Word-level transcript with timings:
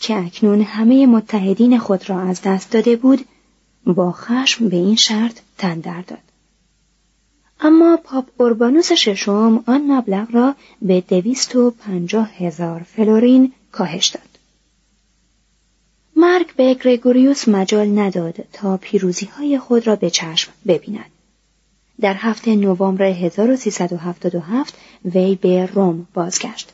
که 0.00 0.16
اکنون 0.16 0.60
همه 0.60 1.06
متحدین 1.06 1.78
خود 1.78 2.10
را 2.10 2.20
از 2.20 2.42
دست 2.42 2.70
داده 2.70 2.96
بود 2.96 3.24
با 3.86 4.12
خشم 4.12 4.68
به 4.68 4.76
این 4.76 4.96
شرط 4.96 5.40
تن 5.58 5.80
داد. 5.80 6.18
اما 7.60 7.98
پاپ 8.04 8.24
اوربانوس 8.36 8.92
ششم 8.92 9.64
آن 9.66 9.92
مبلغ 9.92 10.28
را 10.32 10.54
به 10.82 11.00
دویست 11.00 11.56
و 11.56 11.70
پنجاه 11.70 12.30
هزار 12.34 12.82
فلورین 12.82 13.52
کاهش 13.72 14.06
داد. 14.06 14.22
مرگ 16.16 16.54
به 16.56 16.74
گرگوریوس 16.74 17.48
مجال 17.48 17.98
نداد 17.98 18.44
تا 18.52 18.76
پیروزی 18.76 19.26
های 19.26 19.58
خود 19.58 19.86
را 19.86 19.96
به 19.96 20.10
چشم 20.10 20.52
ببیند. 20.66 21.10
در 22.00 22.14
هفته 22.14 22.56
نوامبر 22.56 23.04
1377 23.04 24.74
وی 25.04 25.34
به 25.34 25.66
روم 25.66 26.06
بازگشت. 26.14 26.72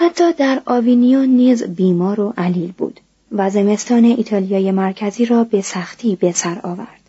حتی 0.00 0.32
در 0.32 0.62
آوینیون 0.66 1.28
نیز 1.28 1.62
بیمار 1.62 2.20
و 2.20 2.34
علیل 2.36 2.72
بود 2.72 3.00
و 3.32 3.50
زمستان 3.50 4.04
ایتالیای 4.04 4.70
مرکزی 4.70 5.24
را 5.24 5.44
به 5.44 5.62
سختی 5.62 6.16
به 6.16 6.32
سر 6.32 6.60
آورد. 6.62 7.00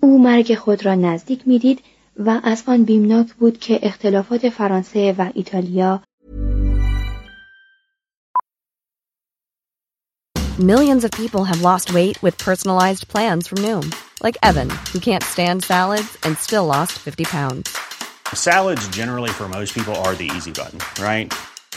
او 0.00 0.22
مرگ 0.22 0.54
خود 0.54 0.86
را 0.86 0.94
نزدیک 0.94 1.42
می‌دید 1.46 1.80
و 2.18 2.40
از 2.44 2.62
آن 2.66 2.84
بیمناک 2.84 3.34
بود 3.34 3.58
که 3.58 3.78
اختلافات 3.82 4.48
فرانسه 4.48 5.14
و 5.18 5.30
ایتالیا 5.34 6.02
Millions 10.58 11.04
of 11.04 11.10
people 11.22 11.44
have 11.44 11.60
lost 11.62 11.92
weight 11.92 12.16
with 12.22 12.44
personalized 12.48 13.04
plans 13.12 13.46
from 13.46 13.58
Noom, 13.66 13.84
like 14.26 14.36
Evan, 14.42 14.70
who 14.92 14.98
can't 15.08 15.22
stand 15.34 15.62
salads 15.62 16.12
and 16.24 16.36
still 16.38 16.66
lost 16.66 16.92
50 16.92 17.24
pounds. 17.24 17.78
Salads 18.34 18.88
generally 18.88 19.30
for 19.30 19.48
most 19.48 19.74
people 19.74 19.94
are 19.94 20.14
the 20.14 20.30
easy 20.36 20.52
button, 20.52 20.80
right? 21.00 21.32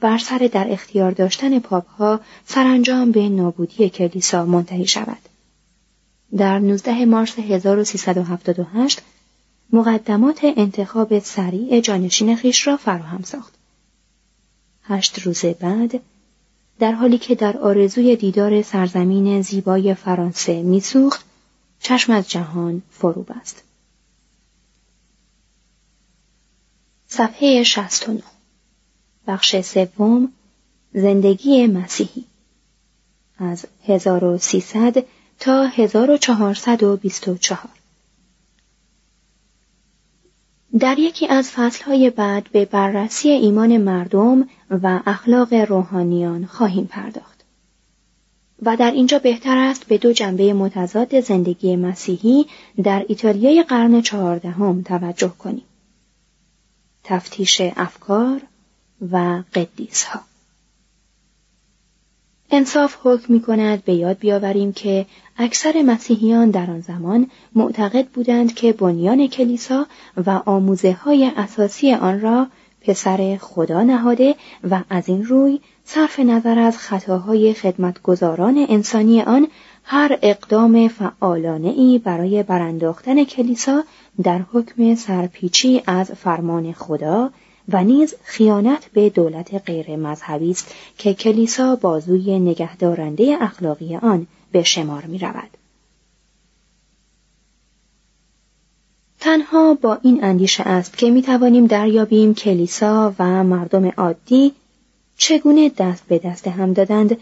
بر 0.00 0.18
سر 0.18 0.48
در 0.52 0.72
اختیار 0.72 1.10
داشتن 1.10 1.58
پاپ 1.58 1.88
ها 1.88 2.20
سرانجام 2.46 3.10
به 3.10 3.28
نابودی 3.28 3.88
کلیسا 3.88 4.44
منتهی 4.46 4.86
شود. 4.86 5.18
در 6.36 6.58
19 6.58 7.04
مارس 7.04 7.38
1378 7.38 9.02
مقدمات 9.72 10.40
انتخاب 10.42 11.18
سریع 11.18 11.80
جانشین 11.80 12.36
خیش 12.36 12.66
را 12.66 12.76
فراهم 12.76 13.22
ساخت. 13.22 13.54
هشت 14.82 15.18
روز 15.18 15.44
بعد 15.44 16.00
در 16.78 16.92
حالی 16.92 17.18
که 17.18 17.34
در 17.34 17.58
آرزوی 17.58 18.16
دیدار 18.16 18.62
سرزمین 18.62 19.42
زیبای 19.42 19.94
فرانسه 19.94 20.62
میسوخت 20.62 21.24
چشم 21.80 22.12
از 22.12 22.30
جهان 22.30 22.82
فرو 22.90 23.22
بست. 23.22 23.62
صفحه 27.08 27.62
69 27.62 28.22
بخش 29.28 29.60
سوم 29.60 30.32
زندگی 30.92 31.66
مسیحی 31.66 32.24
از 33.38 33.66
1300 33.86 35.04
تا 35.40 35.66
1424 35.66 37.68
در 40.78 40.98
یکی 40.98 41.26
از 41.26 41.50
فصلهای 41.50 42.10
بعد 42.10 42.48
به 42.52 42.64
بررسی 42.64 43.28
ایمان 43.28 43.76
مردم 43.76 44.48
و 44.70 45.00
اخلاق 45.06 45.54
روحانیان 45.54 46.46
خواهیم 46.46 46.86
پرداخت. 46.86 47.44
و 48.62 48.76
در 48.76 48.90
اینجا 48.90 49.18
بهتر 49.18 49.58
است 49.58 49.86
به 49.86 49.98
دو 49.98 50.12
جنبه 50.12 50.52
متضاد 50.52 51.20
زندگی 51.20 51.76
مسیحی 51.76 52.46
در 52.82 53.04
ایتالیای 53.08 53.62
قرن 53.62 54.00
چهاردهم 54.00 54.82
توجه 54.82 55.32
کنیم. 55.38 55.64
تفتیش 57.04 57.60
افکار 57.60 58.40
و 59.12 59.42
قدیس 59.54 60.04
ها. 60.04 60.20
انصاف 62.50 62.96
حکم 63.02 63.32
می 63.32 63.40
کند 63.40 63.84
به 63.84 63.94
یاد 63.94 64.18
بیاوریم 64.18 64.72
که 64.72 65.06
اکثر 65.36 65.82
مسیحیان 65.82 66.50
در 66.50 66.70
آن 66.70 66.80
زمان 66.80 67.30
معتقد 67.54 68.06
بودند 68.06 68.54
که 68.54 68.72
بنیان 68.72 69.26
کلیسا 69.26 69.86
و 70.26 70.30
آموزه 70.30 70.92
های 70.92 71.30
اساسی 71.36 71.94
آن 71.94 72.20
را 72.20 72.46
پسر 72.80 73.38
خدا 73.40 73.82
نهاده 73.82 74.34
و 74.70 74.82
از 74.90 75.08
این 75.08 75.24
روی 75.24 75.60
صرف 75.84 76.20
نظر 76.20 76.58
از 76.58 76.78
خطاهای 76.78 77.54
خدمتگزاران 77.54 78.66
انسانی 78.68 79.22
آن 79.22 79.48
هر 79.84 80.18
اقدام 80.22 80.88
فعالانه 80.88 81.68
ای 81.68 81.98
برای 81.98 82.42
برانداختن 82.42 83.24
کلیسا 83.24 83.84
در 84.22 84.40
حکم 84.52 84.94
سرپیچی 84.94 85.82
از 85.86 86.12
فرمان 86.12 86.72
خدا 86.72 87.30
و 87.68 87.84
نیز 87.84 88.14
خیانت 88.22 88.88
به 88.92 89.10
دولت 89.10 89.54
غیر 89.66 89.96
مذهبی 89.96 90.50
است 90.50 90.74
که 90.98 91.14
کلیسا 91.14 91.76
بازوی 91.76 92.38
نگهدارنده 92.38 93.36
اخلاقی 93.40 93.96
آن 93.96 94.26
به 94.52 94.62
شمار 94.62 95.04
می 95.04 95.18
رود. 95.18 95.50
تنها 99.20 99.74
با 99.74 99.98
این 100.02 100.24
اندیشه 100.24 100.62
است 100.62 100.98
که 100.98 101.10
می 101.10 101.22
توانیم 101.22 101.66
دریابیم 101.66 102.34
کلیسا 102.34 103.14
و 103.18 103.44
مردم 103.44 103.86
عادی 103.86 104.52
چگونه 105.16 105.68
دست 105.68 106.04
به 106.08 106.18
دست 106.18 106.48
هم 106.48 106.72
دادند 106.72 107.16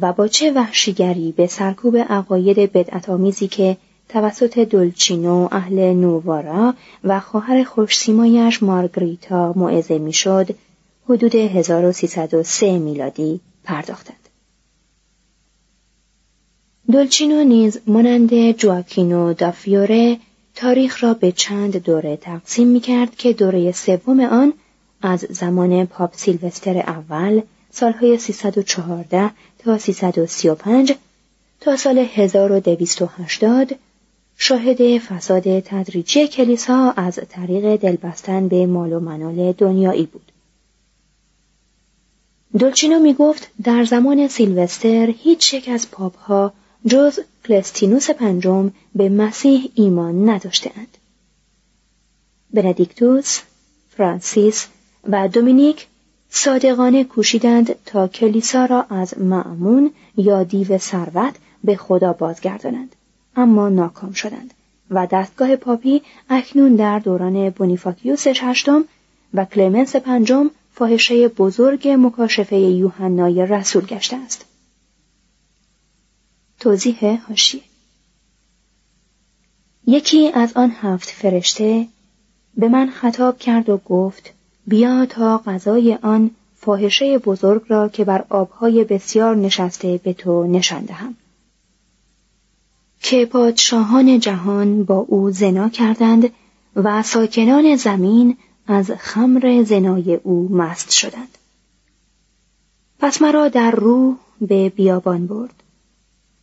و 0.00 0.12
با 0.12 0.28
چه 0.28 0.52
وحشیگری 0.52 1.32
به 1.32 1.46
سرکوب 1.46 1.96
عقاید 1.96 2.72
بدعتآمیزی 2.72 3.48
که 3.48 3.76
توسط 4.08 4.58
دولچینو 4.58 5.48
اهل 5.52 5.92
نووارا 5.92 6.74
و 7.04 7.20
خواهر 7.20 7.64
خوشسیمایش 7.64 8.62
مارگریتا 8.62 9.52
موعظه 9.56 9.98
می‌شد 9.98 10.54
حدود 11.08 11.34
1303 11.34 12.78
میلادی 12.78 13.40
پرداختند. 13.64 14.28
دولچینو 16.92 17.44
نیز 17.44 17.78
مانند 17.86 18.50
جواکینو 18.50 19.32
دافیوره 19.32 20.18
تاریخ 20.54 21.04
را 21.04 21.14
به 21.14 21.32
چند 21.32 21.76
دوره 21.76 22.16
تقسیم 22.16 22.68
می 22.68 22.80
کرد 22.80 23.16
که 23.16 23.32
دوره 23.32 23.72
سوم 23.72 24.20
آن 24.20 24.52
از 25.02 25.26
زمان 25.30 25.86
پاپ 25.86 26.16
سیلوستر 26.16 26.78
اول 26.78 27.40
سالهای 27.70 28.18
314 28.18 29.30
تا 29.58 29.78
335 29.78 30.94
تا 31.60 31.76
سال 31.76 31.98
1280 31.98 33.74
شاهد 34.36 34.98
فساد 34.98 35.60
تدریجی 35.60 36.28
کلیسا 36.28 36.90
از 36.96 37.20
طریق 37.28 37.76
دلبستن 37.76 38.48
به 38.48 38.66
مال 38.66 38.92
و 38.92 39.00
منال 39.00 39.52
دنیایی 39.52 40.06
بود. 40.06 40.32
دولچینو 42.58 42.98
می 42.98 43.14
گفت 43.14 43.50
در 43.62 43.84
زمان 43.84 44.28
سیلوستر 44.28 45.14
هیچ 45.18 45.54
یک 45.54 45.68
از 45.68 45.90
پاپ 45.90 46.16
ها 46.16 46.52
جز 46.86 47.20
کلستینوس 47.44 48.10
پنجم 48.10 48.70
به 48.94 49.08
مسیح 49.08 49.70
ایمان 49.74 50.30
نداشتهاند. 50.30 50.98
بندیکتوس، 52.54 53.40
فرانسیس 53.90 54.66
و 55.08 55.28
دومینیک 55.28 55.86
صادقانه 56.30 57.04
کوشیدند 57.04 57.84
تا 57.84 58.08
کلیسا 58.08 58.64
را 58.64 58.82
از 58.82 59.18
معمون 59.18 59.90
یا 60.16 60.42
دیو 60.42 60.78
ثروت 60.78 61.34
به 61.64 61.76
خدا 61.76 62.12
بازگردانند 62.12 62.96
اما 63.36 63.68
ناکام 63.68 64.12
شدند 64.12 64.54
و 64.90 65.06
دستگاه 65.06 65.56
پاپی 65.56 66.02
اکنون 66.30 66.76
در 66.76 66.98
دوران 66.98 67.50
بونیفاکیوس 67.50 68.26
هشتم 68.26 68.84
و 69.34 69.44
کلمنس 69.44 69.96
پنجم 69.96 70.50
فاحشه 70.72 71.28
بزرگ 71.28 71.88
مکاشفه 71.88 72.56
یوحنای 72.56 73.46
رسول 73.46 73.84
گشته 73.84 74.16
است. 74.16 74.44
توضیح 76.60 77.20
هاشی 77.28 77.62
یکی 79.86 80.28
از 80.28 80.52
آن 80.56 80.70
هفت 80.70 81.10
فرشته 81.10 81.86
به 82.56 82.68
من 82.68 82.90
خطاب 82.90 83.38
کرد 83.38 83.68
و 83.68 83.76
گفت 83.76 84.32
بیا 84.66 85.06
تا 85.06 85.38
غذای 85.38 85.98
آن 86.02 86.30
فاحشه 86.56 87.18
بزرگ 87.18 87.62
را 87.68 87.88
که 87.88 88.04
بر 88.04 88.24
آبهای 88.28 88.84
بسیار 88.84 89.36
نشسته 89.36 90.00
به 90.04 90.12
تو 90.12 90.46
نشان 90.46 90.84
دهم. 90.84 91.14
که 93.06 93.26
پادشاهان 93.26 94.18
جهان 94.20 94.84
با 94.84 94.96
او 94.96 95.30
زنا 95.30 95.68
کردند 95.68 96.30
و 96.76 97.02
ساکنان 97.02 97.76
زمین 97.76 98.36
از 98.66 98.90
خمر 98.90 99.62
زنای 99.66 100.14
او 100.14 100.48
مست 100.52 100.90
شدند. 100.90 101.38
پس 102.98 103.22
مرا 103.22 103.48
در 103.48 103.70
روح 103.70 104.16
به 104.40 104.68
بیابان 104.68 105.26
برد 105.26 105.62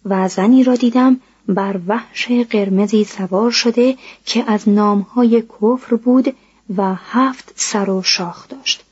و 0.06 0.28
زنی 0.28 0.64
را 0.64 0.76
دیدم 0.76 1.20
بر 1.48 1.80
وحش 1.88 2.32
قرمزی 2.32 3.04
سوار 3.04 3.52
شده 3.52 3.98
که 4.26 4.44
از 4.52 4.70
نامهای 4.70 5.42
کفر 5.42 5.96
بود 5.96 6.36
و 6.78 6.96
هفت 6.96 7.54
سر 7.56 7.90
و 7.90 8.02
شاخ 8.04 8.48
داشت. 8.48 8.84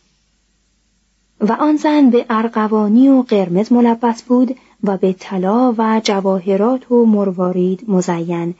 و 1.41 1.51
آن 1.51 1.75
زن 1.75 2.09
به 2.09 2.25
ارغوانی 2.29 3.09
و 3.09 3.21
قرمز 3.21 3.71
ملبس 3.71 4.23
بود 4.23 4.55
و 4.83 4.97
به 4.97 5.13
طلا 5.13 5.75
و 5.77 6.01
جواهرات 6.03 6.91
و 6.91 7.05
مروارید 7.05 7.89
مزین 7.89 8.55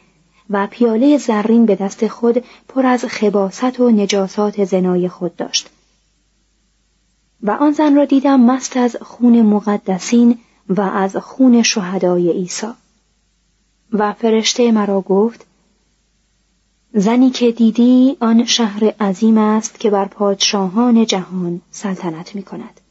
و 0.50 0.68
پیاله 0.72 1.18
زرین 1.18 1.66
به 1.66 1.76
دست 1.76 2.08
خود 2.08 2.44
پر 2.68 2.86
از 2.86 3.06
خباست 3.06 3.80
و 3.80 3.90
نجاسات 3.90 4.66
زنای 4.66 5.10
خود 5.10 5.36
داشت 5.36 5.70
و 7.44 7.52
آن 7.52 7.72
زن 7.72 7.96
را 7.96 8.06
دیدم 8.06 8.42
مست 8.42 8.78
از 8.78 8.98
خون 9.02 9.42
مقدسین 9.42 10.38
و 10.70 10.82
از 10.82 11.18
خون 11.18 11.62
شهدای 11.62 12.32
عیسی 12.32 12.68
و 13.94 14.14
فرشته 14.14 14.72
مرا 14.72 15.02
گفت 15.02 15.46
زنی 16.94 17.30
که 17.30 17.52
دیدی 17.52 18.18
آن 18.20 18.46
شهر 18.46 18.84
عظیم 18.84 19.38
است 19.38 19.80
که 19.80 19.90
بر 19.90 20.06
پادشاهان 20.06 21.06
جهان 21.06 21.62
سلطنت 21.72 22.36
می 22.36 22.44
کند. 22.44 22.82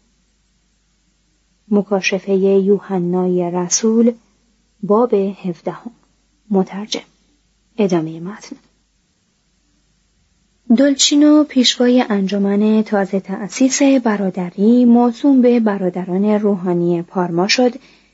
مکاشفه 1.70 2.32
یوحنای 2.34 3.50
رسول 3.50 4.12
باب 4.82 5.14
هفدهم. 5.14 5.90
مترجم. 6.50 7.00
ادامه 7.78 8.20
متن. 8.20 8.56
دولچینو 10.76 11.44
پیشوای 11.44 12.04
انجمن 12.08 12.82
تازه 12.82 13.20
تأسیس 13.20 13.82
برادری 13.82 14.84
موسوم 14.84 15.42
به 15.42 15.60
برادران 15.60 16.24
روحانی 16.24 17.02
پارما 17.02 17.48
شد 17.48 17.72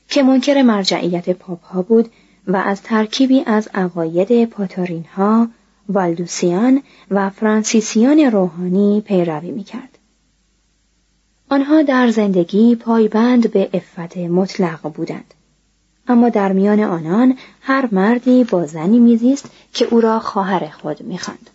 که 0.09 0.23
منکر 0.23 0.61
مرجعیت 0.61 1.29
پاپ 1.29 1.63
ها 1.63 1.81
بود 1.81 2.09
و 2.47 2.55
از 2.55 2.81
ترکیبی 2.81 3.43
از 3.45 3.69
عقاید 3.73 4.45
پاتارین 4.45 5.05
ها، 5.15 5.47
والدوسیان 5.89 6.81
و 7.11 7.29
فرانسیسیان 7.29 8.19
روحانی 8.19 9.01
پیروی 9.01 9.51
می‌کرد. 9.51 9.94
آنها 11.49 11.81
در 11.81 12.09
زندگی 12.09 12.75
پایبند 12.75 13.51
به 13.51 13.69
افت 13.73 14.17
مطلق 14.17 14.93
بودند. 14.93 15.33
اما 16.07 16.29
در 16.29 16.51
میان 16.51 16.79
آنان 16.79 17.37
هر 17.61 17.89
مردی 17.91 18.43
با 18.43 18.65
زنی 18.65 18.99
میزیست 18.99 19.49
که 19.73 19.85
او 19.85 20.01
را 20.01 20.19
خواهر 20.19 20.69
خود 20.69 21.01
می‌خواند. 21.01 21.49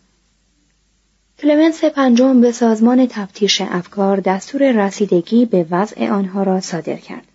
کلمنس 1.38 1.84
پنجم 1.84 2.40
به 2.40 2.52
سازمان 2.52 3.06
تفتیش 3.06 3.60
افکار 3.60 4.20
دستور 4.20 4.86
رسیدگی 4.86 5.46
به 5.46 5.66
وضع 5.70 6.10
آنها 6.10 6.42
را 6.42 6.60
صادر 6.60 6.96
کرد. 6.96 7.26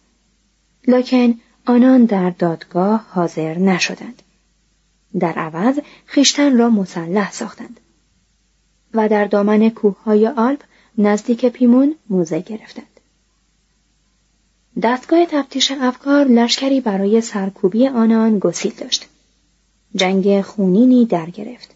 لکن 0.88 1.34
آنان 1.66 2.06
در 2.06 2.30
دادگاه 2.30 3.06
حاضر 3.10 3.58
نشدند. 3.58 4.22
در 5.20 5.34
عوض 5.34 5.80
خیشتن 6.06 6.58
را 6.58 6.70
مسلح 6.70 7.32
ساختند 7.32 7.80
و 8.94 9.10
در 9.10 9.26
دامن 9.26 9.70
کوههای 9.70 10.28
آلپ 10.28 10.60
نزدیک 10.98 11.46
پیمون 11.46 11.96
موزه 12.10 12.40
گرفتند. 12.40 13.00
دستگاه 14.84 15.26
تفتیش 15.26 15.72
افکار 15.72 16.26
لشکری 16.26 16.82
برای 16.82 17.22
سرکوبی 17.22 17.88
آنان 17.88 18.40
گسیل 18.40 18.74
داشت. 18.78 19.08
جنگ 19.96 20.42
خونینی 20.42 21.06
در 21.06 21.30
گرفت. 21.30 21.76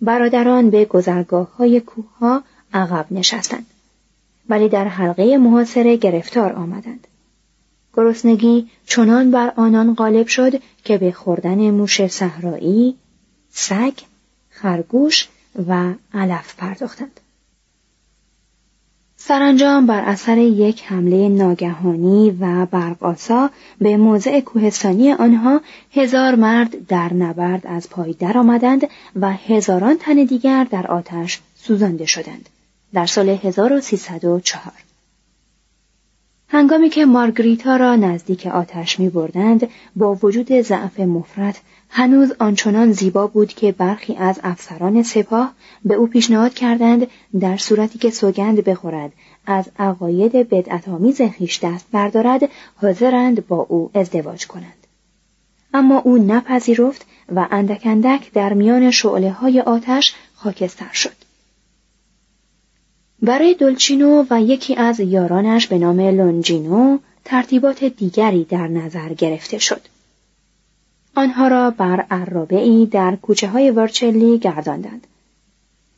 برادران 0.00 0.70
به 0.70 0.84
گذرگاه 0.84 1.56
های 1.56 1.80
کوه 1.80 2.04
ها 2.20 2.42
عقب 2.72 3.06
نشستند. 3.10 3.66
ولی 4.48 4.68
در 4.68 4.88
حلقه 4.88 5.36
محاصره 5.36 5.96
گرفتار 5.96 6.52
آمدند. 6.52 7.06
گرسنگی 7.94 8.70
چنان 8.86 9.30
بر 9.30 9.52
آنان 9.56 9.94
غالب 9.94 10.26
شد 10.26 10.52
که 10.84 10.98
به 10.98 11.12
خوردن 11.12 11.70
موش 11.70 12.06
صحرایی، 12.06 12.96
سگ، 13.50 13.92
خرگوش 14.50 15.28
و 15.68 15.94
علف 16.14 16.56
پرداختند. 16.56 17.20
سرانجام 19.24 19.86
بر 19.86 20.00
اثر 20.00 20.38
یک 20.38 20.82
حمله 20.84 21.28
ناگهانی 21.28 22.36
و 22.40 22.66
برقاسا 22.66 23.50
به 23.80 23.96
موضع 23.96 24.40
کوهستانی 24.40 25.12
آنها 25.12 25.60
هزار 25.92 26.34
مرد 26.34 26.86
در 26.86 27.14
نبرد 27.14 27.66
از 27.66 27.90
پای 27.90 28.12
درآمدند 28.12 28.88
و 29.20 29.32
هزاران 29.32 29.96
تن 29.98 30.14
دیگر 30.24 30.64
در 30.64 30.86
آتش 30.86 31.40
سوزانده 31.54 32.06
شدند. 32.06 32.48
در 32.94 33.06
سال 33.06 33.28
1304 33.28 34.72
هنگامی 36.48 36.88
که 36.88 37.04
مارگریتا 37.04 37.76
را 37.76 37.96
نزدیک 37.96 38.46
آتش 38.46 39.00
می 39.00 39.08
بردند 39.08 39.68
با 39.96 40.14
وجود 40.22 40.60
ضعف 40.60 41.00
مفرد 41.00 41.58
هنوز 41.94 42.32
آنچنان 42.38 42.92
زیبا 42.92 43.26
بود 43.26 43.48
که 43.48 43.72
برخی 43.72 44.16
از 44.16 44.40
افسران 44.42 45.02
سپاه 45.02 45.52
به 45.84 45.94
او 45.94 46.06
پیشنهاد 46.06 46.54
کردند 46.54 47.06
در 47.40 47.56
صورتی 47.56 47.98
که 47.98 48.10
سوگند 48.10 48.64
بخورد. 48.64 49.12
از 49.46 49.70
عقاید 49.78 50.32
بدعتآمیز 50.32 51.22
خویش 51.22 51.60
دست 51.64 51.86
بردارد 51.92 52.48
حاضرند 52.76 53.46
با 53.46 53.66
او 53.68 53.90
ازدواج 53.94 54.46
کنند. 54.46 54.86
اما 55.74 55.98
او 55.98 56.18
نپذیرفت 56.18 57.06
و 57.34 57.48
اندک 57.50 57.82
اندک 57.84 58.32
در 58.32 58.52
میان 58.52 58.90
شعله 58.90 59.30
های 59.30 59.60
آتش 59.60 60.14
خاکستر 60.34 60.92
شد. 60.92 61.16
برای 63.22 63.54
دولچینو 63.54 64.24
و 64.30 64.40
یکی 64.40 64.74
از 64.74 65.00
یارانش 65.00 65.66
به 65.66 65.78
نام 65.78 66.00
لونجینو 66.00 66.98
ترتیبات 67.24 67.84
دیگری 67.84 68.44
در 68.44 68.68
نظر 68.68 69.08
گرفته 69.14 69.58
شد. 69.58 69.80
آنها 71.14 71.48
را 71.48 71.70
بر 71.70 72.06
ای 72.50 72.86
در 72.86 73.16
کوچه 73.16 73.48
های 73.48 73.70
ورچلی 73.70 74.38
گرداندند. 74.38 75.06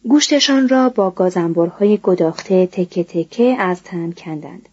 گوشتشان 0.09 0.69
را 0.69 0.89
با 0.89 1.11
گازنبرهای 1.11 1.99
گداخته 2.03 2.67
تکه 2.67 3.05
تکه 3.05 3.57
از 3.59 3.83
تن 3.83 4.13
کندند. 4.13 4.69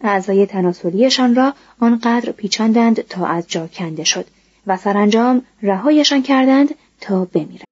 اعضای 0.00 0.46
تناسلیشان 0.46 1.34
را 1.34 1.54
آنقدر 1.80 2.32
پیچاندند 2.32 3.00
تا 3.00 3.26
از 3.26 3.48
جا 3.48 3.66
کنده 3.66 4.04
شد 4.04 4.26
و 4.66 4.76
سرانجام 4.76 5.42
رهایشان 5.62 6.22
کردند 6.22 6.74
تا 7.00 7.24
بمیرند. 7.24 7.71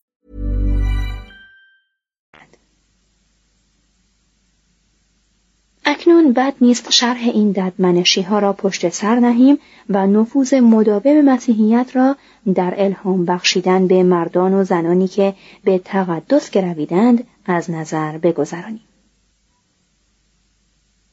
اکنون 5.91 6.33
بد 6.33 6.53
نیست 6.61 6.91
شرح 6.91 7.21
این 7.23 7.51
ددمنشی 7.51 8.21
ها 8.21 8.39
را 8.39 8.53
پشت 8.53 8.89
سر 8.89 9.19
نهیم 9.19 9.57
و 9.89 10.07
نفوذ 10.07 10.53
مداوم 10.53 11.21
مسیحیت 11.21 11.95
را 11.95 12.15
در 12.55 12.73
الهام 12.77 13.25
بخشیدن 13.25 13.87
به 13.87 14.03
مردان 14.03 14.53
و 14.53 14.63
زنانی 14.63 15.07
که 15.07 15.33
به 15.63 15.77
تقدس 15.85 16.51
گرویدند 16.51 17.23
از 17.45 17.71
نظر 17.71 18.17
بگذرانیم. 18.17 18.81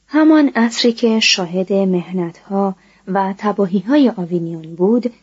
همان 0.07 0.51
عصری 0.55 0.93
که 0.93 1.19
شاهد 1.19 1.73
مهنتها 1.73 2.75
و 3.07 3.33
تباهی 3.37 3.79
های 3.79 4.09
آوینیون 4.17 4.75
بود، 4.75 5.13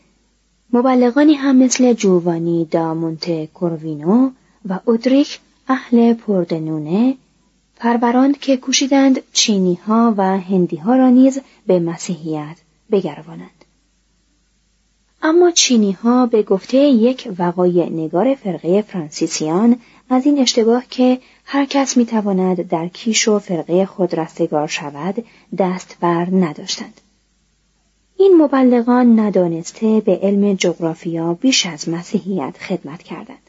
مبلغانی 0.72 1.34
هم 1.34 1.56
مثل 1.56 1.92
جووانی 1.92 2.64
دا 2.70 2.94
مونته 2.94 3.46
کوروینو 3.46 4.30
و 4.68 4.78
اودریک 4.84 5.40
اهل 5.68 6.14
پردنونه 6.14 7.16
پروراند 7.76 8.38
که 8.38 8.56
کوشیدند 8.56 9.32
چینی 9.32 9.74
ها 9.74 10.14
و 10.16 10.22
هندی 10.40 10.76
ها 10.76 10.96
را 10.96 11.10
نیز 11.10 11.40
به 11.66 11.78
مسیحیت 11.78 12.56
بگروانند. 12.90 13.64
اما 15.22 15.50
چینی 15.50 15.92
ها 15.92 16.26
به 16.26 16.42
گفته 16.42 16.76
یک 16.76 17.28
وقایع 17.38 17.88
نگار 17.88 18.34
فرقه 18.34 18.82
فرانسیسیان 18.82 19.76
از 20.10 20.26
این 20.26 20.38
اشتباه 20.38 20.84
که 20.90 21.18
هر 21.44 21.64
کس 21.64 21.96
می 21.96 22.06
تواند 22.06 22.68
در 22.68 22.88
کیش 22.88 23.28
و 23.28 23.38
فرقه 23.38 23.86
خود 23.86 24.14
رستگار 24.14 24.68
شود 24.68 25.24
دست 25.58 25.96
بر 26.00 26.28
نداشتند. 26.32 27.00
این 28.16 28.36
مبلغان 28.42 29.20
ندانسته 29.20 30.00
به 30.00 30.18
علم 30.22 30.54
جغرافیا 30.54 31.34
بیش 31.34 31.66
از 31.66 31.88
مسیحیت 31.88 32.58
خدمت 32.58 33.02
کردند. 33.02 33.45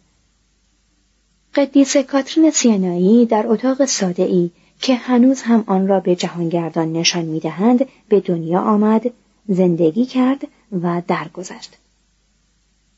قدیس 1.57 1.97
کاترین 1.97 2.51
سینایی 2.51 3.25
در 3.25 3.47
اتاق 3.47 3.85
ساده 3.85 4.23
ای 4.23 4.49
که 4.81 4.95
هنوز 4.95 5.41
هم 5.41 5.63
آن 5.67 5.87
را 5.87 5.99
به 5.99 6.15
جهانگردان 6.15 6.93
نشان 6.93 7.25
می‌دهند 7.25 7.85
به 8.09 8.19
دنیا 8.19 8.61
آمد 8.61 9.11
زندگی 9.47 10.05
کرد 10.05 10.47
و 10.81 11.01
درگذشت 11.07 11.77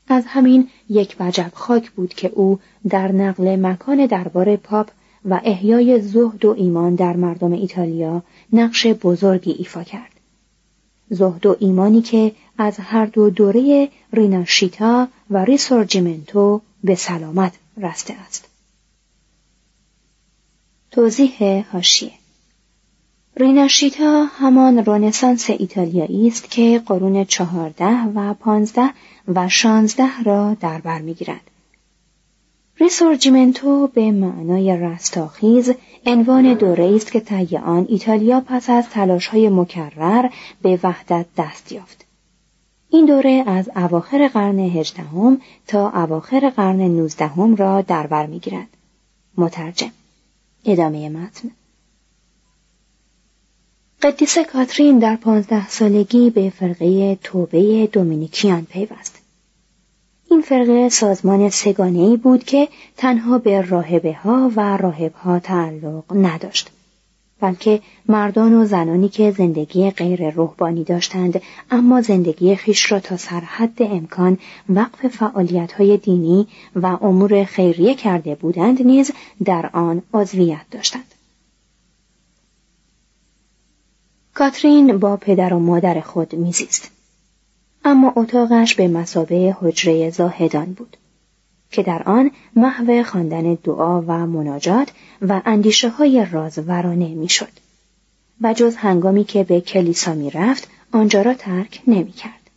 از 0.08 0.24
همین 0.26 0.68
یک 0.88 1.16
وجب 1.20 1.50
خاک 1.54 1.90
بود 1.90 2.14
که 2.14 2.28
او 2.28 2.58
در 2.88 3.12
نقل 3.12 3.56
مکان 3.56 4.06
دربار 4.06 4.56
پاپ 4.56 4.90
و 5.24 5.40
احیای 5.44 6.00
زهد 6.00 6.44
و 6.44 6.54
ایمان 6.58 6.94
در 6.94 7.16
مردم 7.16 7.52
ایتالیا 7.52 8.22
نقش 8.52 8.86
بزرگی 8.86 9.52
ایفا 9.52 9.82
کرد. 9.82 10.10
زهد 11.10 11.46
و 11.46 11.56
ایمانی 11.60 12.02
که 12.02 12.32
از 12.58 12.76
هر 12.78 13.06
دو 13.06 13.30
دوره 13.30 13.88
ریناشیتا 14.12 15.08
و 15.30 15.44
ریسورجیمنتو 15.44 16.60
به 16.84 16.94
سلامت 16.94 17.52
رسته 17.76 18.14
است. 18.26 18.49
توضیح 20.90 21.64
هاشیه 21.72 22.12
ریناشیتا 23.36 24.24
همان 24.24 24.84
رونسانس 24.84 25.50
ایتالیایی 25.50 26.28
است 26.28 26.50
که 26.50 26.82
قرون 26.86 27.24
چهارده 27.24 28.04
و 28.14 28.34
پانزده 28.34 28.90
و 29.28 29.48
شانزده 29.48 30.22
را 30.24 30.56
در 30.60 30.80
بر 30.80 30.98
می‌گیرد. 30.98 31.40
ریسورجیمنتو 32.80 33.86
به 33.86 34.10
معنای 34.12 34.76
رستاخیز 34.76 35.72
عنوان 36.06 36.54
دوره 36.54 36.92
است 36.96 37.12
که 37.12 37.20
طی 37.20 37.56
آن 37.56 37.86
ایتالیا 37.88 38.40
پس 38.40 38.70
از 38.70 38.88
تلاش‌های 38.88 39.48
مکرر 39.48 40.28
به 40.62 40.80
وحدت 40.82 41.26
دست 41.36 41.72
یافت. 41.72 42.04
این 42.88 43.06
دوره 43.06 43.44
از 43.46 43.70
اواخر 43.76 44.28
قرن 44.28 44.58
هجدهم 44.58 45.40
تا 45.66 45.90
اواخر 45.90 46.52
قرن 46.56 46.80
نوزدهم 46.80 47.56
را 47.56 47.82
در 47.82 48.06
بر 48.06 48.26
می‌گیرد. 48.26 48.68
مترجم 49.36 49.90
ادامه 50.64 51.08
متن 51.08 51.50
قدیسه 54.02 54.44
کاترین 54.44 54.98
در 54.98 55.16
پانزده 55.16 55.68
سالگی 55.68 56.30
به 56.30 56.50
فرقه 56.50 57.18
توبه 57.22 57.88
دومینیکیان 57.92 58.64
پیوست. 58.64 59.18
این 60.30 60.42
فرقه 60.42 60.88
سازمان 60.88 61.50
سگانه 61.50 61.98
ای 61.98 62.16
بود 62.16 62.44
که 62.44 62.68
تنها 62.96 63.38
به 63.38 63.60
راهبه 63.60 64.12
ها 64.12 64.52
و 64.56 64.76
راهب 64.76 65.14
ها 65.14 65.38
تعلق 65.38 66.04
نداشت. 66.10 66.70
بلکه 67.40 67.80
مردان 68.08 68.54
و 68.54 68.64
زنانی 68.64 69.08
که 69.08 69.30
زندگی 69.30 69.90
غیر 69.90 70.30
روحانی 70.30 70.84
داشتند 70.84 71.42
اما 71.70 72.00
زندگی 72.00 72.56
خیش 72.56 72.92
را 72.92 73.00
تا 73.00 73.16
سرحد 73.16 73.82
امکان 73.82 74.38
وقف 74.68 75.06
فعالیت 75.06 75.72
های 75.72 75.96
دینی 75.96 76.46
و 76.76 76.86
امور 76.86 77.44
خیریه 77.44 77.94
کرده 77.94 78.34
بودند 78.34 78.82
نیز 78.82 79.10
در 79.44 79.70
آن 79.72 80.02
عضویت 80.14 80.66
داشتند. 80.70 81.14
کاترین 84.34 84.98
با 84.98 85.16
پدر 85.16 85.54
و 85.54 85.58
مادر 85.58 86.00
خود 86.00 86.34
میزیست. 86.34 86.90
اما 87.84 88.12
اتاقش 88.16 88.74
به 88.74 88.88
مسابه 88.88 89.56
حجره 89.60 90.10
زاهدان 90.10 90.72
بود 90.72 90.96
که 91.70 91.82
در 91.82 92.02
آن 92.02 92.30
محو 92.56 93.02
خواندن 93.02 93.54
دعا 93.54 94.02
و 94.02 94.26
مناجات 94.26 94.92
و 95.22 95.40
اندیشه 95.44 95.88
های 95.88 96.26
رازورانه 96.32 97.08
می‌شد 97.08 97.52
و 98.40 98.54
جز 98.54 98.76
هنگامی 98.76 99.24
که 99.24 99.44
به 99.44 99.60
کلیسا 99.60 100.14
می 100.14 100.30
رفت 100.30 100.68
آنجا 100.92 101.22
را 101.22 101.34
ترک 101.34 101.82
نمی 101.86 102.12
کرد. 102.12 102.50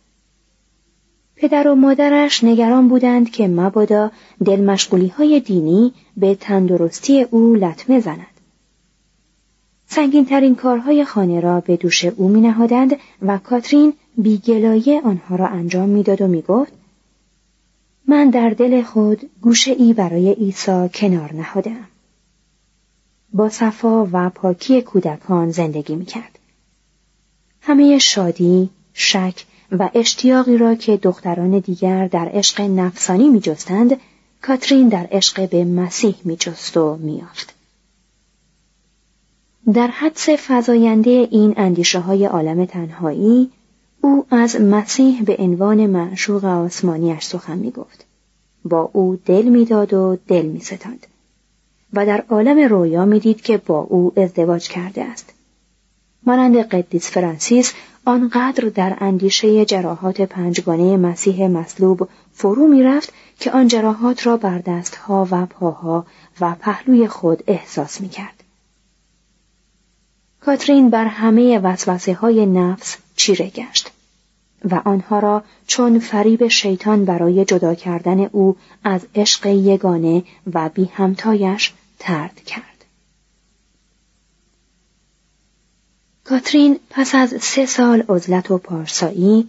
پدر 1.36 1.68
و 1.68 1.74
مادرش 1.74 2.44
نگران 2.44 2.88
بودند 2.88 3.30
که 3.30 3.48
مبادا 3.48 4.10
دلمشغولی 4.44 5.08
های 5.08 5.40
دینی 5.40 5.92
به 6.16 6.34
تندرستی 6.34 7.22
او 7.22 7.54
لطمه 7.54 8.00
زند. 8.00 8.26
سنگین 9.86 10.26
ترین 10.26 10.54
کارهای 10.54 11.04
خانه 11.04 11.40
را 11.40 11.60
به 11.60 11.76
دوش 11.76 12.04
او 12.04 12.28
می 12.28 12.40
نهادند 12.40 12.96
و 13.22 13.38
کاترین 13.38 13.92
بیگلایه 14.18 15.00
آنها 15.04 15.36
را 15.36 15.46
انجام 15.46 15.88
می‌داد 15.88 16.22
و 16.22 16.26
می‌گفت 16.26 16.72
من 18.08 18.30
در 18.30 18.50
دل 18.50 18.82
خود 18.82 19.30
گوشه 19.40 19.70
ای 19.70 19.92
برای 19.92 20.32
عیسی 20.32 20.88
کنار 20.94 21.32
نهادم. 21.32 21.88
با 23.32 23.48
صفا 23.48 24.08
و 24.12 24.30
پاکی 24.30 24.82
کودکان 24.82 25.50
زندگی 25.50 25.94
می 25.94 26.04
کرد. 26.04 26.38
همه 27.60 27.98
شادی، 27.98 28.70
شک 28.92 29.44
و 29.72 29.90
اشتیاقی 29.94 30.58
را 30.58 30.74
که 30.74 30.96
دختران 30.96 31.58
دیگر 31.58 32.06
در 32.06 32.30
عشق 32.32 32.60
نفسانی 32.60 33.28
می 33.28 33.40
جستند، 33.40 34.00
کاترین 34.42 34.88
در 34.88 35.08
عشق 35.10 35.48
به 35.48 35.64
مسیح 35.64 36.14
می 36.24 36.36
جست 36.36 36.76
و 36.76 36.96
می 36.96 37.22
آفد. 37.22 37.50
در 39.72 39.86
حدس 39.86 40.28
فضاینده 40.28 41.28
این 41.30 41.54
اندیشه 41.56 42.00
های 42.00 42.26
عالم 42.26 42.64
تنهایی 42.64 43.50
او 44.04 44.26
از 44.30 44.60
مسیح 44.60 45.22
به 45.22 45.36
عنوان 45.38 45.86
معشوق 45.86 46.44
آسمانیش 46.44 47.24
سخن 47.24 47.58
می 47.58 47.70
گفت. 47.70 48.06
با 48.64 48.90
او 48.92 49.18
دل 49.26 49.44
می‌داد 49.44 49.94
و 49.94 50.18
دل 50.28 50.46
می 50.46 50.60
ستند. 50.60 51.06
و 51.92 52.06
در 52.06 52.24
عالم 52.28 52.68
رویا 52.68 53.04
می‌دید 53.04 53.40
که 53.40 53.58
با 53.58 53.78
او 53.78 54.12
ازدواج 54.16 54.68
کرده 54.68 55.04
است. 55.04 55.34
مانند 56.26 56.56
قدیس 56.56 57.10
فرانسیس 57.10 57.72
آنقدر 58.04 58.68
در 58.68 58.96
اندیشه 59.00 59.64
جراحات 59.64 60.20
پنجگانه 60.20 60.96
مسیح 60.96 61.46
مصلوب 61.46 62.08
فرو 62.32 62.66
می‌رفت 62.66 63.12
که 63.40 63.50
آن 63.50 63.68
جراحات 63.68 64.26
را 64.26 64.36
بر 64.36 64.58
دستها 64.58 65.28
و 65.30 65.46
پاها 65.46 66.06
و 66.40 66.54
پهلوی 66.60 67.08
خود 67.08 67.44
احساس 67.46 68.00
می 68.00 68.08
کرد. 68.08 68.44
کاترین 70.40 70.90
بر 70.90 71.04
همه 71.04 71.58
وسوسه 71.58 72.14
های 72.14 72.46
نفس 72.46 73.03
چیره 73.16 73.50
گشت 73.50 73.90
و 74.70 74.82
آنها 74.84 75.18
را 75.18 75.44
چون 75.66 75.98
فریب 75.98 76.48
شیطان 76.48 77.04
برای 77.04 77.44
جدا 77.44 77.74
کردن 77.74 78.20
او 78.20 78.56
از 78.84 79.06
عشق 79.14 79.46
یگانه 79.46 80.22
و 80.52 80.68
بی 80.68 80.84
همتایش 80.84 81.72
ترد 81.98 82.40
کرد. 82.40 82.84
کاترین 86.24 86.78
پس 86.90 87.14
از 87.14 87.34
سه 87.40 87.66
سال 87.66 88.04
عزلت 88.08 88.50
و 88.50 88.58
پارسایی 88.58 89.48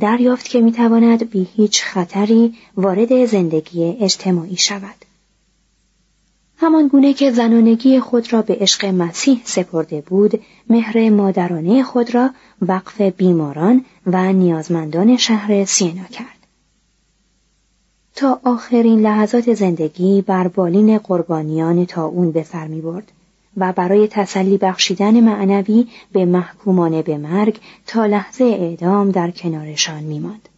دریافت 0.00 0.48
که 0.48 0.60
می‌تواند 0.60 1.30
بی 1.30 1.48
هیچ 1.56 1.82
خطری 1.82 2.54
وارد 2.76 3.26
زندگی 3.26 3.84
اجتماعی 3.84 4.56
شود. 4.56 5.11
همان 6.62 6.88
گونه 6.88 7.14
که 7.14 7.30
زنانگی 7.30 8.00
خود 8.00 8.32
را 8.32 8.42
به 8.42 8.56
عشق 8.60 8.84
مسیح 8.84 9.40
سپرده 9.44 10.00
بود، 10.00 10.40
مهر 10.70 11.10
مادرانه 11.10 11.82
خود 11.82 12.14
را 12.14 12.30
وقف 12.62 13.00
بیماران 13.00 13.84
و 14.06 14.32
نیازمندان 14.32 15.16
شهر 15.16 15.64
سینا 15.64 16.04
کرد. 16.04 16.46
تا 18.14 18.40
آخرین 18.44 19.00
لحظات 19.00 19.54
زندگی 19.54 20.22
بر 20.22 20.48
بالین 20.48 20.98
قربانیان 20.98 21.86
تا 21.86 22.04
اون 22.04 22.30
به 22.30 22.42
سر 22.42 22.66
می 22.66 22.80
برد 22.80 23.12
و 23.56 23.72
برای 23.72 24.08
تسلی 24.08 24.58
بخشیدن 24.58 25.20
معنوی 25.20 25.86
به 26.12 26.24
محکومان 26.24 27.02
به 27.02 27.18
مرگ 27.18 27.60
تا 27.86 28.06
لحظه 28.06 28.44
اعدام 28.44 29.10
در 29.10 29.30
کنارشان 29.30 30.02
می 30.02 30.18
ماند. 30.18 30.48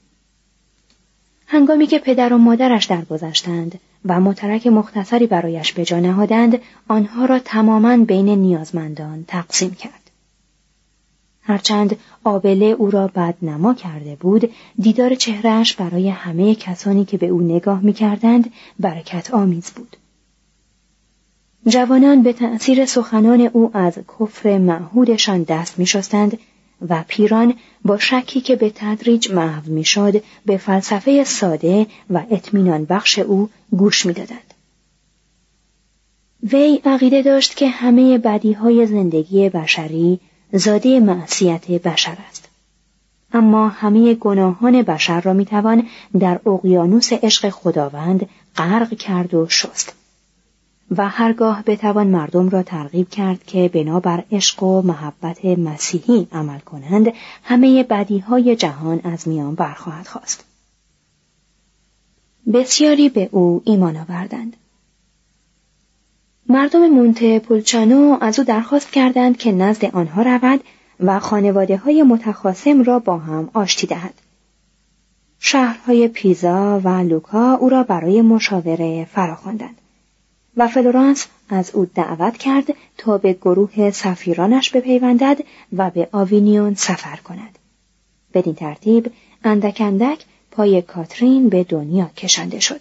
هنگامی 1.46 1.86
که 1.86 1.98
پدر 1.98 2.32
و 2.32 2.38
مادرش 2.38 2.84
درگذشتند 2.84 3.80
و 4.04 4.20
مترک 4.20 4.66
مختصری 4.66 5.26
برایش 5.26 5.72
به 5.72 5.84
جا 5.84 6.00
نهادند 6.00 6.58
آنها 6.88 7.24
را 7.24 7.38
تماما 7.38 7.96
بین 7.96 8.28
نیازمندان 8.28 9.24
تقسیم 9.28 9.70
کرد. 9.70 10.10
هرچند 11.42 11.96
آبله 12.24 12.64
او 12.64 12.90
را 12.90 13.08
بدنما 13.08 13.74
کرده 13.74 14.16
بود 14.16 14.50
دیدار 14.80 15.14
چهرهش 15.14 15.74
برای 15.74 16.08
همه 16.08 16.54
کسانی 16.54 17.04
که 17.04 17.18
به 17.18 17.26
او 17.26 17.40
نگاه 17.40 17.80
می‌کردند 17.80 18.52
برکت 18.78 19.34
آمیز 19.34 19.70
بود. 19.70 19.96
جوانان 21.66 22.22
به 22.22 22.32
تأثیر 22.32 22.86
سخنان 22.86 23.40
او 23.40 23.70
از 23.74 23.98
کفر 24.18 24.58
معهودشان 24.58 25.42
دست 25.42 25.78
میشستند 25.78 26.38
و 26.88 27.04
پیران 27.08 27.54
با 27.84 27.98
شکی 27.98 28.40
که 28.40 28.56
به 28.56 28.72
تدریج 28.74 29.32
محو 29.32 29.72
می‌شد 29.72 30.22
به 30.46 30.56
فلسفه 30.56 31.24
ساده 31.24 31.86
و 32.10 32.22
اطمینان 32.30 32.84
بخش 32.84 33.18
او 33.18 33.50
گوش 33.70 34.06
می‌دادند. 34.06 34.54
وی 36.52 36.80
عقیده 36.84 37.22
داشت 37.22 37.56
که 37.56 37.68
همه 37.68 38.18
بدیهای 38.18 38.86
زندگی 38.86 39.48
بشری 39.48 40.20
زاده 40.52 41.00
معصیت 41.00 41.70
بشر 41.70 42.16
است. 42.28 42.48
اما 43.32 43.68
همه 43.68 44.14
گناهان 44.14 44.82
بشر 44.82 45.20
را 45.20 45.32
می‌توان 45.32 45.86
در 46.20 46.40
اقیانوس 46.46 47.12
عشق 47.12 47.48
خداوند 47.48 48.28
غرق 48.56 48.94
کرد 48.94 49.34
و 49.34 49.48
شست. 49.48 50.03
و 50.90 51.08
هرگاه 51.08 51.62
بتوان 51.62 52.06
مردم 52.06 52.48
را 52.48 52.62
ترغیب 52.62 53.08
کرد 53.08 53.44
که 53.44 53.70
بنابر 53.74 54.24
عشق 54.32 54.62
و 54.62 54.82
محبت 54.82 55.44
مسیحی 55.44 56.28
عمل 56.32 56.58
کنند 56.58 57.12
همه 57.42 57.82
بدیهای 57.82 58.56
جهان 58.56 59.00
از 59.04 59.28
میان 59.28 59.54
برخواهد 59.54 60.06
خواست 60.06 60.44
بسیاری 62.52 63.08
به 63.08 63.28
او 63.32 63.62
ایمان 63.64 63.96
آوردند 63.96 64.56
مردم 66.48 66.88
مونت 66.88 67.38
پولچانو 67.38 68.18
از 68.20 68.38
او 68.38 68.44
درخواست 68.44 68.92
کردند 68.92 69.36
که 69.36 69.52
نزد 69.52 69.84
آنها 69.84 70.22
رود 70.22 70.60
و 71.00 71.18
خانواده 71.18 71.76
های 71.76 72.02
متخاسم 72.02 72.82
را 72.82 72.98
با 72.98 73.18
هم 73.18 73.50
آشتی 73.54 73.86
دهد. 73.86 74.14
شهرهای 75.38 76.08
پیزا 76.08 76.80
و 76.84 76.88
لوکا 76.88 77.54
او 77.54 77.68
را 77.68 77.82
برای 77.82 78.22
مشاوره 78.22 79.04
فراخواندند. 79.04 79.80
و 80.56 80.68
فلورانس 80.68 81.26
از 81.48 81.70
او 81.70 81.86
دعوت 81.94 82.36
کرد 82.36 82.64
تا 82.98 83.18
به 83.18 83.32
گروه 83.32 83.90
سفیرانش 83.90 84.70
بپیوندد 84.70 85.38
و 85.72 85.90
به 85.90 86.08
آوینیون 86.12 86.74
سفر 86.74 87.16
کند. 87.16 87.58
بدین 88.34 88.54
ترتیب 88.54 89.12
اندک 89.44 89.80
اندک 89.80 90.24
پای 90.50 90.82
کاترین 90.82 91.48
به 91.48 91.64
دنیا 91.64 92.10
کشنده 92.16 92.60
شد. 92.60 92.80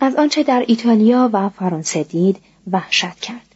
از 0.00 0.14
آنچه 0.14 0.42
در 0.42 0.64
ایتالیا 0.68 1.30
و 1.32 1.48
فرانسه 1.48 2.02
دید 2.02 2.38
وحشت 2.70 3.20
کرد. 3.20 3.54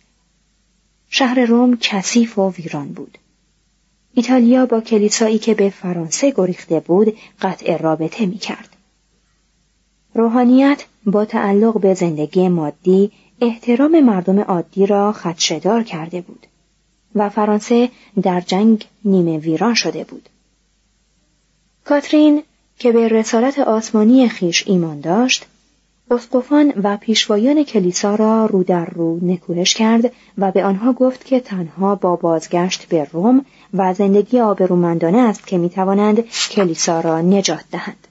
شهر 1.08 1.44
روم 1.44 1.76
کثیف 1.80 2.38
و 2.38 2.50
ویران 2.50 2.92
بود. 2.92 3.18
ایتالیا 4.14 4.66
با 4.66 4.80
کلیسایی 4.80 5.38
که 5.38 5.54
به 5.54 5.70
فرانسه 5.70 6.32
گریخته 6.36 6.80
بود 6.80 7.16
قطع 7.40 7.76
رابطه 7.76 8.26
می 8.26 8.38
کرد. 8.38 8.76
روحانیت 10.14 10.84
با 11.06 11.24
تعلق 11.24 11.80
به 11.80 11.94
زندگی 11.94 12.48
مادی 12.48 13.10
احترام 13.40 14.00
مردم 14.00 14.40
عادی 14.40 14.86
را 14.86 15.12
خدشدار 15.12 15.82
کرده 15.82 16.20
بود 16.20 16.46
و 17.14 17.28
فرانسه 17.28 17.88
در 18.22 18.40
جنگ 18.40 18.84
نیمه 19.04 19.38
ویران 19.38 19.74
شده 19.74 20.04
بود. 20.04 20.28
کاترین 21.84 22.42
که 22.78 22.92
به 22.92 23.08
رسالت 23.08 23.58
آسمانی 23.58 24.28
خیش 24.28 24.64
ایمان 24.66 25.00
داشت، 25.00 25.46
اسقفان 26.10 26.72
و 26.82 26.96
پیشوایان 26.96 27.64
کلیسا 27.64 28.14
را 28.14 28.46
رو 28.46 28.64
در 28.64 28.84
رو 28.84 29.18
نکوهش 29.22 29.74
کرد 29.74 30.12
و 30.38 30.52
به 30.52 30.64
آنها 30.64 30.92
گفت 30.92 31.24
که 31.24 31.40
تنها 31.40 31.94
با 31.94 32.16
بازگشت 32.16 32.88
به 32.88 33.08
روم 33.12 33.44
و 33.74 33.94
زندگی 33.94 34.40
آبرومندانه 34.40 35.18
است 35.18 35.46
که 35.46 35.58
می‌توانند 35.58 36.24
کلیسا 36.50 37.00
را 37.00 37.20
نجات 37.20 37.64
دهند. 37.72 38.06